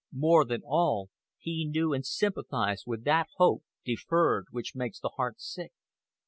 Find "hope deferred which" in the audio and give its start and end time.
3.35-4.73